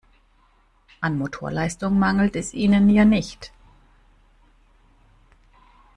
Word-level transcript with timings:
An 1.03 1.15
Motorleistung 1.19 1.95
mangelt 1.99 2.35
es 2.35 2.55
ihnen 2.55 2.89
ja 2.89 3.05
nicht. 3.05 3.51